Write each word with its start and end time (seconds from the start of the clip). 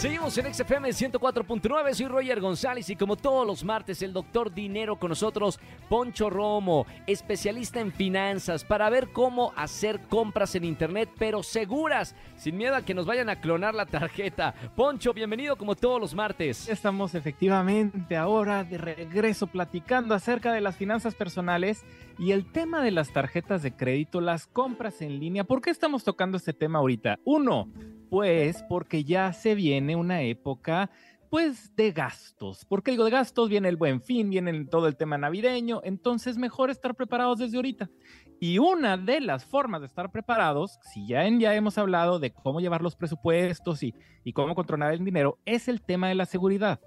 Seguimos 0.00 0.38
en 0.38 0.54
XFM 0.54 0.88
104.9, 0.88 1.92
soy 1.92 2.06
Roger 2.06 2.40
González 2.40 2.88
y 2.88 2.96
como 2.96 3.16
todos 3.16 3.46
los 3.46 3.62
martes 3.64 4.00
el 4.00 4.14
doctor 4.14 4.50
Dinero 4.50 4.98
con 4.98 5.10
nosotros, 5.10 5.60
Poncho 5.90 6.30
Romo, 6.30 6.86
especialista 7.06 7.80
en 7.80 7.92
finanzas, 7.92 8.64
para 8.64 8.88
ver 8.88 9.10
cómo 9.12 9.52
hacer 9.56 10.00
compras 10.08 10.54
en 10.54 10.64
internet, 10.64 11.10
pero 11.18 11.42
seguras, 11.42 12.16
sin 12.36 12.56
miedo 12.56 12.76
a 12.76 12.80
que 12.80 12.94
nos 12.94 13.04
vayan 13.04 13.28
a 13.28 13.42
clonar 13.42 13.74
la 13.74 13.84
tarjeta. 13.84 14.54
Poncho, 14.74 15.12
bienvenido 15.12 15.56
como 15.56 15.76
todos 15.76 16.00
los 16.00 16.14
martes. 16.14 16.66
Estamos 16.70 17.14
efectivamente 17.14 18.16
ahora 18.16 18.64
de 18.64 18.78
regreso 18.78 19.48
platicando 19.48 20.14
acerca 20.14 20.54
de 20.54 20.62
las 20.62 20.76
finanzas 20.76 21.14
personales 21.14 21.84
y 22.18 22.32
el 22.32 22.50
tema 22.50 22.82
de 22.82 22.92
las 22.92 23.12
tarjetas 23.12 23.62
de 23.62 23.76
crédito, 23.76 24.22
las 24.22 24.46
compras 24.46 25.02
en 25.02 25.20
línea. 25.20 25.44
¿Por 25.44 25.60
qué 25.60 25.68
estamos 25.68 26.04
tocando 26.04 26.38
este 26.38 26.54
tema 26.54 26.78
ahorita? 26.78 27.18
Uno, 27.26 27.68
pues 28.10 28.62
porque 28.68 29.04
ya 29.04 29.32
se 29.32 29.54
viene 29.54 29.96
una 29.96 30.22
época 30.22 30.90
pues 31.30 31.74
de 31.76 31.92
gastos. 31.92 32.64
¿Por 32.64 32.82
qué 32.82 32.90
digo 32.90 33.04
de 33.04 33.12
gastos? 33.12 33.48
Viene 33.48 33.68
el 33.68 33.76
buen 33.76 34.02
fin, 34.02 34.30
viene 34.30 34.64
todo 34.64 34.88
el 34.88 34.96
tema 34.96 35.16
navideño, 35.16 35.80
entonces 35.84 36.36
mejor 36.36 36.70
estar 36.70 36.96
preparados 36.96 37.38
desde 37.38 37.56
ahorita. 37.56 37.88
Y 38.40 38.58
una 38.58 38.96
de 38.96 39.20
las 39.20 39.44
formas 39.44 39.80
de 39.80 39.86
estar 39.86 40.10
preparados, 40.10 40.78
si 40.82 41.06
ya, 41.06 41.26
en, 41.26 41.38
ya 41.38 41.54
hemos 41.54 41.78
hablado 41.78 42.18
de 42.18 42.32
cómo 42.32 42.60
llevar 42.60 42.82
los 42.82 42.96
presupuestos 42.96 43.82
y, 43.84 43.94
y 44.24 44.32
cómo 44.32 44.56
controlar 44.56 44.92
el 44.92 45.04
dinero, 45.04 45.38
es 45.44 45.68
el 45.68 45.80
tema 45.82 46.08
de 46.08 46.16
la 46.16 46.26
seguridad. 46.26 46.80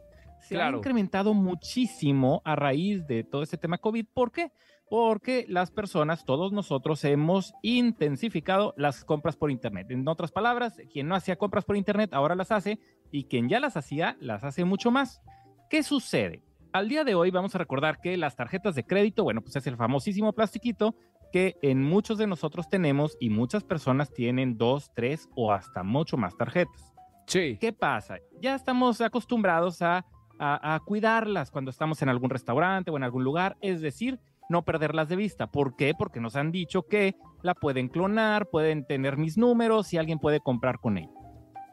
Se 0.44 0.62
ha 0.62 0.70
incrementado 0.70 1.34
muchísimo 1.34 2.42
a 2.46 2.56
raíz 2.56 3.06
de 3.08 3.24
todo 3.24 3.44
este 3.44 3.58
tema 3.58 3.78
COVID. 3.78 4.06
¿Por 4.14 4.32
qué? 4.32 4.52
porque 4.94 5.46
las 5.50 5.72
personas, 5.72 6.24
todos 6.24 6.54
nosotros, 6.54 7.04
hemos 7.04 7.56
intensificado 7.64 8.76
las 8.78 9.04
compras 9.04 9.36
por 9.36 9.50
Internet. 9.50 9.88
En 9.90 10.08
otras 10.08 10.32
palabras, 10.32 10.80
quien 10.92 11.08
no 11.08 11.16
hacía 11.16 11.36
compras 11.36 11.66
por 11.66 11.78
Internet 11.78 12.14
ahora 12.14 12.36
las 12.36 12.52
hace 12.52 12.78
y 13.12 13.24
quien 13.24 13.50
ya 13.50 13.60
las 13.60 13.76
hacía 13.76 14.18
las 14.20 14.44
hace 14.44 14.66
mucho 14.66 14.92
más. 14.92 15.24
¿Qué 15.68 15.82
sucede? 15.82 16.44
Al 16.74 16.90
día 16.90 17.04
de 17.04 17.16
hoy 17.16 17.32
vamos 17.32 17.56
a 17.56 17.58
recordar 17.58 18.02
que 18.02 18.18
las 18.18 18.36
tarjetas 18.36 18.76
de 18.76 18.86
crédito, 18.86 19.24
bueno, 19.24 19.42
pues 19.42 19.56
es 19.56 19.66
el 19.66 19.78
famosísimo 19.78 20.32
plastiquito 20.34 20.96
que 21.32 21.56
en 21.64 21.82
muchos 21.82 22.20
de 22.20 22.28
nosotros 22.28 22.70
tenemos 22.70 23.18
y 23.20 23.32
muchas 23.32 23.64
personas 23.64 24.14
tienen 24.14 24.60
dos, 24.60 24.92
tres 24.96 25.28
o 25.36 25.52
hasta 25.52 25.82
mucho 25.82 26.18
más 26.18 26.38
tarjetas. 26.38 26.94
Sí. 27.26 27.58
¿Qué 27.60 27.74
pasa? 27.74 28.18
Ya 28.40 28.54
estamos 28.54 29.02
acostumbrados 29.02 29.82
a, 29.82 30.06
a, 30.40 30.80
cuidarlas 30.86 31.52
cuando 31.52 31.72
estamos 31.72 32.02
en 32.02 32.10
algún 32.10 32.30
restaurante 32.30 32.92
o 32.92 32.98
en 32.98 33.04
algún 33.04 33.24
lugar, 33.24 33.58
es 33.62 33.82
decir, 33.82 34.20
no 34.50 34.64
perderlas 34.64 35.10
de 35.10 35.16
vista. 35.16 35.48
¿Por 35.48 35.76
qué? 35.76 35.94
Porque 35.98 36.20
nos 36.20 36.36
han 36.36 36.52
dicho 36.52 36.84
que 36.84 37.16
la 37.42 37.54
pueden 37.54 37.88
clonar, 37.88 38.50
pueden 38.50 38.86
tener 38.86 39.18
mis 39.18 39.38
números 39.38 39.94
y 39.94 39.98
alguien 39.98 40.20
puede 40.20 40.40
comprar 40.40 40.80
con 40.80 40.98
ella. 40.98 41.14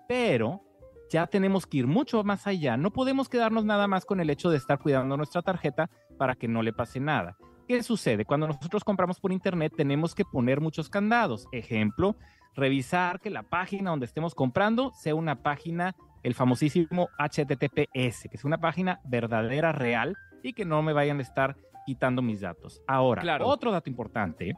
Pero 0.09 0.63
ya 1.11 1.27
tenemos 1.27 1.67
que 1.67 1.79
ir 1.79 1.87
mucho 1.87 2.23
más 2.23 2.47
allá. 2.47 2.77
No 2.77 2.93
podemos 2.93 3.29
quedarnos 3.29 3.65
nada 3.65 3.89
más 3.89 4.05
con 4.05 4.21
el 4.21 4.31
hecho 4.31 4.51
de 4.51 4.57
estar 4.57 4.79
cuidando 4.79 5.17
nuestra 5.17 5.43
tarjeta 5.43 5.91
para 6.17 6.37
que 6.37 6.49
no 6.49 6.63
le 6.63 6.73
pase 6.73 7.01
nada. 7.01 7.37
¿Qué 7.67 7.83
sucede? 7.83 8.25
Cuando 8.25 8.49
nosotros 8.49 8.85
compramos 8.85 9.21
por 9.21 9.33
internet 9.33 9.73
tenemos 9.77 10.15
que 10.15 10.25
poner 10.25 10.61
muchos 10.61 10.89
candados. 10.89 11.47
Ejemplo, 11.53 12.17
revisar 12.55 13.21
que 13.21 13.31
la 13.31 13.43
página 13.43 13.91
donde 13.91 14.07
estemos 14.07 14.35
comprando 14.35 14.93
sea 14.95 15.15
una 15.15 15.43
página, 15.43 15.95
el 16.23 16.35
famosísimo 16.35 17.09
HTTPS, 17.19 18.29
que 18.29 18.37
es 18.37 18.45
una 18.45 18.59
página 18.59 19.01
verdadera, 19.05 19.73
real 19.73 20.17
y 20.43 20.53
que 20.53 20.65
no 20.65 20.83
me 20.83 20.93
vayan 20.93 21.19
a 21.19 21.23
estar 21.23 21.57
quitando 21.87 22.23
mis 22.23 22.41
datos. 22.41 22.81
Ahora, 22.87 23.39
otro 23.43 23.71
dato 23.73 23.89
importante 23.89 24.55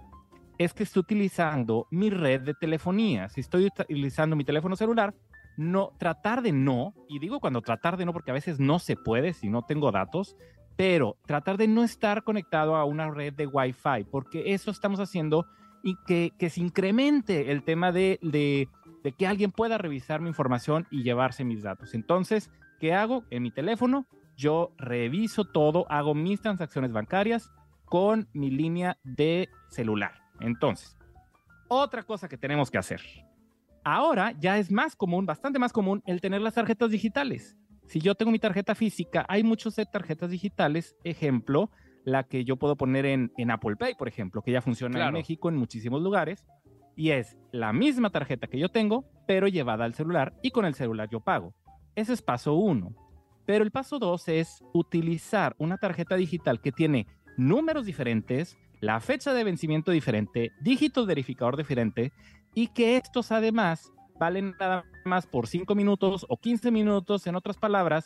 es 0.58 0.74
que 0.74 0.82
estoy 0.82 1.00
utilizando 1.00 1.86
mi 1.90 2.10
red 2.10 2.42
de 2.42 2.54
telefonía. 2.54 3.28
Si 3.28 3.40
estoy 3.40 3.66
utilizando 3.66 4.36
mi 4.36 4.44
teléfono 4.44 4.76
celular, 4.76 5.14
no 5.56 5.92
tratar 5.98 6.42
de 6.42 6.52
no, 6.52 6.94
y 7.08 7.18
digo 7.18 7.40
cuando 7.40 7.60
tratar 7.60 7.96
de 7.96 8.04
no 8.04 8.12
porque 8.12 8.30
a 8.30 8.34
veces 8.34 8.58
no 8.58 8.78
se 8.78 8.96
puede 8.96 9.32
si 9.32 9.48
no 9.48 9.62
tengo 9.62 9.90
datos, 9.92 10.36
pero 10.76 11.16
tratar 11.26 11.58
de 11.58 11.68
no 11.68 11.84
estar 11.84 12.22
conectado 12.22 12.76
a 12.76 12.84
una 12.84 13.10
red 13.10 13.34
de 13.34 13.46
Wi-Fi, 13.46 14.04
porque 14.10 14.54
eso 14.54 14.70
estamos 14.70 15.00
haciendo 15.00 15.46
y 15.82 15.96
que, 16.06 16.30
que 16.38 16.48
se 16.48 16.60
incremente 16.60 17.50
el 17.50 17.64
tema 17.64 17.92
de, 17.92 18.18
de, 18.22 18.68
de 19.02 19.12
que 19.12 19.26
alguien 19.26 19.52
pueda 19.52 19.78
revisar 19.78 20.20
mi 20.20 20.28
información 20.28 20.86
y 20.90 21.02
llevarse 21.02 21.44
mis 21.44 21.62
datos. 21.62 21.94
Entonces, 21.94 22.50
¿qué 22.80 22.94
hago? 22.94 23.24
En 23.30 23.42
mi 23.42 23.50
teléfono 23.50 24.06
yo 24.36 24.72
reviso 24.78 25.44
todo, 25.44 25.86
hago 25.90 26.14
mis 26.14 26.40
transacciones 26.40 26.92
bancarias 26.92 27.50
con 27.84 28.28
mi 28.32 28.50
línea 28.50 28.98
de 29.04 29.48
celular. 29.68 30.14
Entonces, 30.40 30.96
otra 31.68 32.02
cosa 32.02 32.28
que 32.28 32.38
tenemos 32.38 32.70
que 32.70 32.78
hacer. 32.78 33.00
Ahora 33.84 34.32
ya 34.38 34.58
es 34.58 34.70
más 34.70 34.96
común, 34.96 35.26
bastante 35.26 35.58
más 35.58 35.72
común, 35.72 36.02
el 36.06 36.20
tener 36.20 36.40
las 36.40 36.54
tarjetas 36.54 36.90
digitales. 36.90 37.56
Si 37.86 38.00
yo 38.00 38.14
tengo 38.14 38.30
mi 38.30 38.38
tarjeta 38.38 38.74
física, 38.74 39.26
hay 39.28 39.42
muchos 39.42 39.76
de 39.76 39.86
tarjetas 39.86 40.30
digitales. 40.30 40.96
Ejemplo, 41.04 41.70
la 42.04 42.24
que 42.24 42.44
yo 42.44 42.56
puedo 42.56 42.76
poner 42.76 43.06
en, 43.06 43.32
en 43.36 43.50
Apple 43.50 43.76
Pay, 43.76 43.94
por 43.94 44.08
ejemplo, 44.08 44.42
que 44.42 44.52
ya 44.52 44.62
funciona 44.62 45.06
en 45.06 45.12
México 45.12 45.48
en 45.48 45.56
muchísimos 45.56 46.00
lugares. 46.00 46.44
Y 46.96 47.10
es 47.10 47.36
la 47.52 47.72
misma 47.72 48.10
tarjeta 48.10 48.46
que 48.46 48.58
yo 48.58 48.68
tengo, 48.68 49.04
pero 49.26 49.48
llevada 49.48 49.84
al 49.84 49.94
celular 49.94 50.34
y 50.42 50.50
con 50.50 50.64
el 50.64 50.74
celular 50.74 51.08
yo 51.10 51.20
pago. 51.20 51.54
Ese 51.94 52.12
es 52.12 52.22
paso 52.22 52.54
uno. 52.54 52.94
Pero 53.46 53.64
el 53.64 53.70
paso 53.70 53.98
dos 53.98 54.28
es 54.28 54.62
utilizar 54.72 55.54
una 55.58 55.78
tarjeta 55.78 56.16
digital 56.16 56.60
que 56.60 56.72
tiene 56.72 57.06
números 57.36 57.86
diferentes, 57.86 58.56
la 58.80 59.00
fecha 59.00 59.32
de 59.32 59.44
vencimiento 59.44 59.90
diferente, 59.90 60.52
dígitos 60.60 61.06
verificador 61.06 61.56
diferente 61.56 62.12
y 62.54 62.68
que 62.68 62.96
estos 62.96 63.32
además 63.32 63.92
valen 64.18 64.54
nada 64.60 64.84
más 65.04 65.26
por 65.26 65.46
5 65.46 65.74
minutos 65.74 66.26
o 66.28 66.36
15 66.36 66.70
minutos, 66.70 67.26
en 67.26 67.34
otras 67.34 67.56
palabras, 67.56 68.04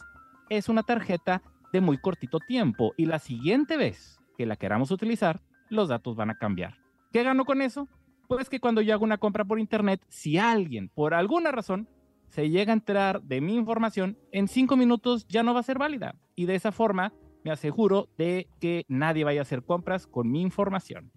es 0.48 0.68
una 0.68 0.82
tarjeta 0.82 1.42
de 1.72 1.80
muy 1.80 1.98
cortito 1.98 2.38
tiempo 2.38 2.94
y 2.96 3.06
la 3.06 3.18
siguiente 3.18 3.76
vez 3.76 4.18
que 4.38 4.46
la 4.46 4.56
queramos 4.56 4.90
utilizar, 4.90 5.40
los 5.68 5.88
datos 5.88 6.16
van 6.16 6.30
a 6.30 6.38
cambiar. 6.38 6.78
¿Qué 7.12 7.22
gano 7.22 7.44
con 7.44 7.60
eso? 7.60 7.88
Pues 8.28 8.48
que 8.48 8.60
cuando 8.60 8.80
yo 8.80 8.92
hago 8.92 9.04
una 9.04 9.18
compra 9.18 9.44
por 9.44 9.60
internet, 9.60 10.00
si 10.08 10.38
alguien 10.38 10.88
por 10.88 11.14
alguna 11.14 11.52
razón 11.52 11.88
se 12.28 12.50
llega 12.50 12.72
a 12.72 12.74
enterar 12.74 13.22
de 13.22 13.40
mi 13.40 13.54
información, 13.54 14.18
en 14.32 14.48
cinco 14.48 14.76
minutos 14.76 15.26
ya 15.28 15.42
no 15.42 15.54
va 15.54 15.60
a 15.60 15.64
ser 15.64 15.78
válida. 15.78 16.16
Y 16.34 16.46
de 16.46 16.56
esa 16.56 16.72
forma 16.72 17.12
me 17.44 17.52
aseguro 17.52 18.08
de 18.18 18.48
que 18.60 18.84
nadie 18.88 19.24
vaya 19.24 19.40
a 19.40 19.42
hacer 19.42 19.62
compras 19.62 20.06
con 20.06 20.30
mi 20.30 20.42
información. 20.42 21.12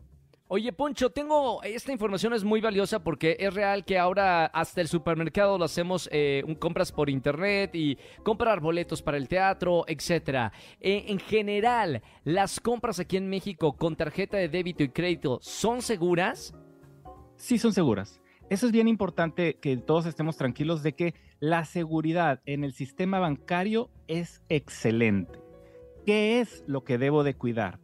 Oye, 0.51 0.73
Poncho, 0.73 1.11
tengo 1.11 1.61
esta 1.61 1.91
información 1.91 2.33
es 2.33 2.43
muy 2.43 2.59
valiosa 2.59 3.03
porque 3.03 3.37
es 3.39 3.53
real 3.53 3.85
que 3.85 3.99
ahora 3.99 4.47
hasta 4.47 4.81
el 4.81 4.87
supermercado 4.87 5.59
lo 5.59 5.65
hacemos 5.65 6.09
eh, 6.11 6.43
compras 6.57 6.91
por 6.91 7.07
internet 7.07 7.75
y 7.75 7.99
comprar 8.23 8.59
boletos 8.59 9.03
para 9.03 9.17
el 9.17 9.27
teatro, 9.27 9.85
etcétera. 9.87 10.51
Eh, 10.79 11.05
en 11.07 11.19
general, 11.19 12.01
las 12.23 12.59
compras 12.59 12.99
aquí 12.99 13.17
en 13.17 13.29
México 13.29 13.73
con 13.77 13.95
tarjeta 13.95 14.37
de 14.37 14.49
débito 14.49 14.81
y 14.83 14.89
crédito 14.89 15.37
son 15.41 15.83
seguras? 15.83 16.55
Sí, 17.39 17.57
son 17.57 17.71
seguras. 17.71 18.21
Eso 18.49 18.65
es 18.65 18.73
bien 18.73 18.89
importante 18.89 19.55
que 19.55 19.77
todos 19.77 20.05
estemos 20.05 20.35
tranquilos 20.35 20.83
de 20.83 20.93
que 20.93 21.13
la 21.39 21.63
seguridad 21.63 22.41
en 22.45 22.65
el 22.65 22.73
sistema 22.73 23.19
bancario 23.19 23.89
es 24.07 24.43
excelente. 24.49 25.39
¿Qué 26.05 26.41
es 26.41 26.65
lo 26.67 26.83
que 26.83 26.97
debo 26.97 27.23
de 27.23 27.35
cuidar? 27.35 27.79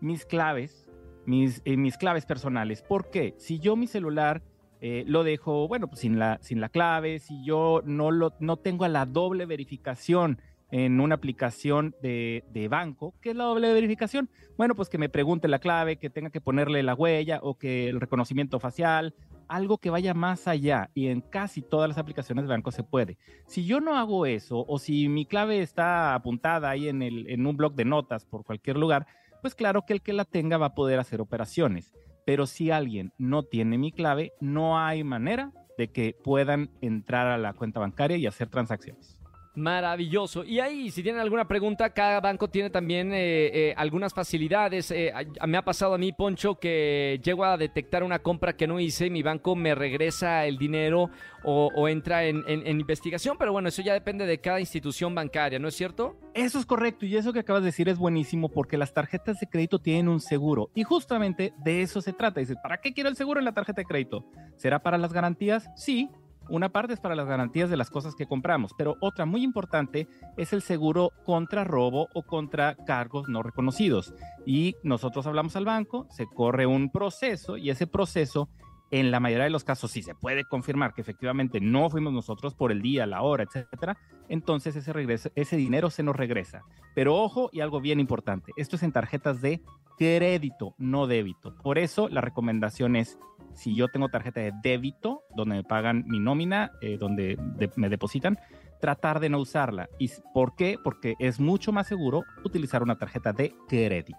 Mis 0.00 0.26
claves, 0.26 0.90
mis, 1.24 1.62
eh, 1.64 1.76
mis 1.76 1.96
claves 1.96 2.26
personales. 2.26 2.82
¿Por 2.82 3.08
qué? 3.10 3.34
Si 3.38 3.60
yo 3.60 3.76
mi 3.76 3.86
celular 3.86 4.42
eh, 4.80 5.04
lo 5.06 5.22
dejo, 5.22 5.68
bueno, 5.68 5.86
pues 5.86 6.00
sin 6.00 6.18
la, 6.18 6.40
sin 6.42 6.60
la 6.60 6.68
clave, 6.68 7.20
si 7.20 7.44
yo 7.44 7.82
no, 7.84 8.10
lo, 8.10 8.34
no 8.40 8.56
tengo 8.56 8.88
la 8.88 9.06
doble 9.06 9.46
verificación 9.46 10.40
en 10.70 11.00
una 11.00 11.14
aplicación 11.14 11.94
de, 12.02 12.68
banco. 12.70 13.14
¿Qué 13.20 13.30
es 13.30 13.36
la 13.36 13.44
doble 13.44 13.72
verificación? 13.72 14.28
Bueno, 14.56 14.74
pues 14.74 14.88
que 14.88 14.98
me 14.98 15.08
pregunte 15.08 15.48
la 15.48 15.58
clave, 15.58 15.96
que 15.96 16.10
tenga 16.10 16.30
que 16.30 16.40
ponerle 16.40 16.82
la 16.82 16.94
huella 16.94 17.40
o 17.42 17.56
que 17.56 17.88
el 17.88 18.00
reconocimiento 18.00 18.58
facial 18.58 19.14
algo 19.48 19.78
que 19.78 19.90
vaya 19.90 20.14
más 20.14 20.48
allá 20.48 20.90
y 20.94 21.08
en 21.08 21.20
casi 21.20 21.62
todas 21.62 21.88
las 21.88 21.98
aplicaciones 21.98 22.44
de 22.44 22.48
banco 22.48 22.72
se 22.72 22.82
puede. 22.82 23.18
Si 23.46 23.64
yo 23.64 23.80
no 23.80 23.96
hago 23.96 24.26
eso 24.26 24.64
o 24.66 24.78
si 24.78 25.08
mi 25.08 25.26
clave 25.26 25.60
está 25.60 26.14
apuntada 26.14 26.70
ahí 26.70 26.88
en, 26.88 27.02
el, 27.02 27.28
en 27.30 27.46
un 27.46 27.56
blog 27.56 27.74
de 27.74 27.84
notas 27.84 28.24
por 28.24 28.44
cualquier 28.44 28.76
lugar, 28.76 29.06
pues 29.42 29.54
claro 29.54 29.82
que 29.86 29.92
el 29.92 30.02
que 30.02 30.12
la 30.12 30.24
tenga 30.24 30.58
va 30.58 30.66
a 30.66 30.74
poder 30.74 30.98
hacer 30.98 31.20
operaciones. 31.20 31.94
Pero 32.24 32.46
si 32.46 32.70
alguien 32.70 33.12
no 33.18 33.44
tiene 33.44 33.78
mi 33.78 33.92
clave, 33.92 34.32
no 34.40 34.78
hay 34.78 35.04
manera 35.04 35.52
de 35.78 35.88
que 35.88 36.16
puedan 36.24 36.70
entrar 36.80 37.28
a 37.28 37.38
la 37.38 37.52
cuenta 37.52 37.78
bancaria 37.78 38.16
y 38.16 38.26
hacer 38.26 38.48
transacciones. 38.48 39.20
Maravilloso. 39.56 40.44
Y 40.44 40.60
ahí, 40.60 40.90
si 40.90 41.02
tienen 41.02 41.20
alguna 41.20 41.48
pregunta, 41.48 41.88
cada 41.88 42.20
banco 42.20 42.48
tiene 42.48 42.68
también 42.68 43.10
eh, 43.14 43.70
eh, 43.70 43.74
algunas 43.78 44.12
facilidades. 44.12 44.90
Eh, 44.90 45.10
me 45.46 45.56
ha 45.56 45.64
pasado 45.64 45.94
a 45.94 45.98
mí, 45.98 46.12
Poncho, 46.12 46.56
que 46.56 47.18
llego 47.24 47.42
a 47.42 47.56
detectar 47.56 48.02
una 48.02 48.18
compra 48.18 48.54
que 48.54 48.66
no 48.66 48.78
hice 48.78 49.06
y 49.06 49.10
mi 49.10 49.22
banco 49.22 49.56
me 49.56 49.74
regresa 49.74 50.44
el 50.44 50.58
dinero 50.58 51.08
o, 51.42 51.88
entra 51.88 52.24
en, 52.24 52.44
en- 52.46 52.66
en 52.66 52.80
investigación. 52.80 53.36
Pero 53.38 53.50
bueno, 53.52 53.68
eso 53.70 53.80
ya 53.80 53.94
depende 53.94 54.26
de 54.26 54.38
cada 54.42 54.60
institución 54.60 55.14
bancaria, 55.14 55.58
¿no 55.58 55.68
es 55.68 55.74
cierto? 55.74 56.16
Eso 56.34 56.58
es 56.58 56.66
correcto 56.66 57.06
y 57.06 57.16
eso 57.16 57.32
que 57.32 57.38
acabas 57.40 57.62
de 57.62 57.66
decir 57.68 57.88
es 57.88 57.96
buenísimo 57.96 58.50
porque 58.50 58.76
las 58.76 58.92
tarjetas 58.92 59.40
de 59.40 59.46
crédito 59.48 59.78
tienen 59.78 60.08
un 60.08 60.20
seguro 60.20 60.70
y 60.74 60.82
justamente 60.82 61.54
de 61.64 61.80
eso 61.80 62.02
se 62.02 62.12
trata. 62.12 62.40
Dices, 62.40 62.58
¿para 62.62 62.76
qué 62.82 62.92
quiero 62.92 63.08
el 63.08 63.16
seguro 63.16 63.38
en 63.40 63.46
la 63.46 63.52
tarjeta 63.54 63.80
de 63.80 63.86
crédito? 63.86 64.26
¿Será 64.56 64.80
para 64.82 64.98
las 64.98 65.14
garantías? 65.14 65.70
Sí, 65.76 66.10
una 66.48 66.68
parte 66.70 66.94
es 66.94 67.00
para 67.00 67.14
las 67.14 67.26
garantías 67.26 67.70
de 67.70 67.76
las 67.76 67.90
cosas 67.90 68.14
que 68.14 68.26
compramos, 68.26 68.72
pero 68.76 68.96
otra 69.00 69.26
muy 69.26 69.42
importante 69.42 70.08
es 70.36 70.52
el 70.52 70.62
seguro 70.62 71.12
contra 71.24 71.64
robo 71.64 72.08
o 72.14 72.22
contra 72.22 72.76
cargos 72.86 73.28
no 73.28 73.42
reconocidos. 73.42 74.14
Y 74.44 74.76
nosotros 74.82 75.26
hablamos 75.26 75.56
al 75.56 75.64
banco, 75.64 76.06
se 76.10 76.26
corre 76.26 76.66
un 76.66 76.90
proceso 76.90 77.56
y 77.56 77.70
ese 77.70 77.86
proceso 77.86 78.48
en 78.90 79.10
la 79.10 79.20
mayoría 79.20 79.44
de 79.44 79.50
los 79.50 79.64
casos, 79.64 79.90
si 79.90 80.02
se 80.02 80.14
puede 80.14 80.44
confirmar 80.44 80.94
que 80.94 81.00
efectivamente 81.00 81.60
no 81.60 81.90
fuimos 81.90 82.12
nosotros 82.12 82.54
por 82.54 82.70
el 82.70 82.82
día, 82.82 83.06
la 83.06 83.22
hora, 83.22 83.44
etcétera, 83.44 83.98
entonces 84.28 84.76
ese, 84.76 84.92
regreso, 84.92 85.30
ese 85.34 85.56
dinero 85.56 85.90
se 85.90 86.02
nos 86.02 86.14
regresa. 86.14 86.62
Pero 86.94 87.16
ojo 87.16 87.50
y 87.52 87.60
algo 87.60 87.80
bien 87.80 87.98
importante, 87.98 88.52
esto 88.56 88.76
es 88.76 88.82
en 88.82 88.92
tarjetas 88.92 89.40
de 89.40 89.60
crédito, 89.96 90.74
no 90.78 91.06
débito. 91.06 91.54
Por 91.62 91.78
eso 91.78 92.08
la 92.08 92.20
recomendación 92.20 92.96
es, 92.96 93.18
si 93.54 93.74
yo 93.74 93.88
tengo 93.88 94.08
tarjeta 94.08 94.40
de 94.40 94.52
débito, 94.62 95.22
donde 95.34 95.56
me 95.56 95.64
pagan 95.64 96.04
mi 96.06 96.18
nómina, 96.20 96.72
eh, 96.80 96.96
donde 96.98 97.36
de- 97.56 97.70
me 97.76 97.88
depositan, 97.88 98.38
tratar 98.80 99.20
de 99.20 99.30
no 99.30 99.38
usarla. 99.38 99.88
¿Y 99.98 100.10
por 100.34 100.54
qué? 100.54 100.76
Porque 100.82 101.14
es 101.18 101.40
mucho 101.40 101.72
más 101.72 101.86
seguro 101.86 102.24
utilizar 102.44 102.82
una 102.82 102.96
tarjeta 102.98 103.32
de 103.32 103.54
crédito. 103.68 104.18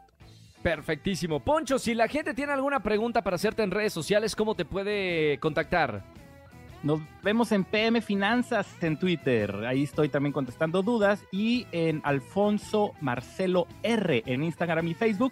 Perfectísimo. 0.64 1.40
Poncho, 1.40 1.78
si 1.80 1.94
la 1.94 2.08
gente 2.08 2.34
tiene 2.34 2.52
alguna 2.54 2.82
pregunta 2.82 3.24
para 3.24 3.36
hacerte 3.36 3.64
en 3.64 3.72
redes 3.72 3.94
sociales, 3.94 4.36
¿cómo 4.36 4.56
te 4.56 4.66
puede 4.66 5.38
contactar? 5.40 6.04
Nos 6.84 7.00
vemos 7.24 7.52
en 7.52 7.64
PM 7.64 8.02
Finanzas 8.02 8.68
en 8.84 8.98
Twitter. 8.98 9.54
Ahí 9.66 9.84
estoy 9.84 10.10
también 10.10 10.34
contestando 10.34 10.82
dudas. 10.82 11.24
Y 11.32 11.66
en 11.72 12.02
Alfonso 12.04 12.94
Marcelo 13.02 13.68
R 13.84 14.24
en 14.26 14.44
Instagram 14.44 14.88
y 14.88 14.94
Facebook. 14.94 15.32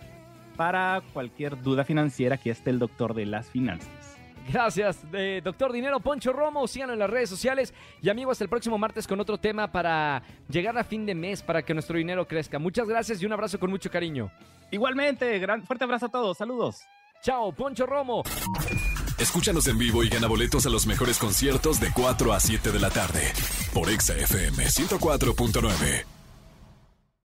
Para 0.55 1.01
cualquier 1.13 1.61
duda 1.61 1.83
financiera, 1.83 2.35
aquí 2.35 2.49
está 2.49 2.69
el 2.69 2.79
doctor 2.79 3.13
de 3.13 3.25
las 3.25 3.49
finanzas. 3.49 3.89
Gracias, 4.47 4.99
eh, 5.13 5.41
doctor 5.43 5.71
Dinero 5.71 5.99
Poncho 5.99 6.31
Romo. 6.31 6.67
Síganlo 6.67 6.93
en 6.93 6.99
las 6.99 7.09
redes 7.09 7.29
sociales. 7.29 7.73
Y 8.01 8.09
amigos, 8.09 8.33
hasta 8.33 8.43
el 8.43 8.49
próximo 8.49 8.77
martes 8.77 9.07
con 9.07 9.19
otro 9.19 9.37
tema 9.37 9.71
para 9.71 10.21
llegar 10.49 10.77
a 10.77 10.83
fin 10.83 11.05
de 11.05 11.15
mes, 11.15 11.41
para 11.41 11.63
que 11.63 11.73
nuestro 11.73 11.97
dinero 11.97 12.27
crezca. 12.27 12.59
Muchas 12.59 12.87
gracias 12.87 13.21
y 13.21 13.25
un 13.25 13.33
abrazo 13.33 13.59
con 13.59 13.69
mucho 13.69 13.89
cariño. 13.89 14.31
Igualmente, 14.71 15.39
gran, 15.39 15.63
fuerte 15.63 15.83
abrazo 15.83 16.07
a 16.07 16.09
todos. 16.09 16.37
Saludos. 16.37 16.81
Chao, 17.23 17.51
Poncho 17.51 17.85
Romo. 17.85 18.23
Escúchanos 19.17 19.67
en 19.67 19.77
vivo 19.77 20.03
y 20.03 20.09
gana 20.09 20.27
boletos 20.27 20.65
a 20.65 20.69
los 20.69 20.85
mejores 20.85 21.17
conciertos 21.17 21.79
de 21.79 21.91
4 21.91 22.33
a 22.33 22.39
7 22.39 22.71
de 22.71 22.79
la 22.79 22.89
tarde 22.89 23.33
por 23.73 23.89
Exa 23.89 24.13
FM 24.13 24.65
104.9. 24.65 26.14